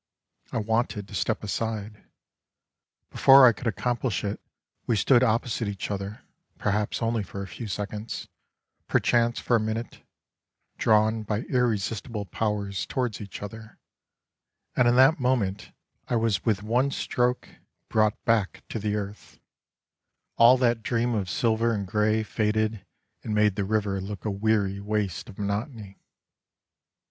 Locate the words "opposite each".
5.21-5.91